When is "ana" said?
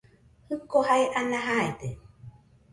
1.19-1.45